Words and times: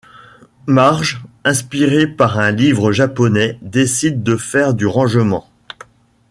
Marge, 0.65 1.21
inspirée 1.43 2.07
par 2.07 2.39
un 2.39 2.49
livre 2.49 2.91
japonais, 2.91 3.59
décide 3.61 4.23
de 4.23 4.35
faire 4.35 4.73
du 4.73 4.87
rangement. 4.87 5.47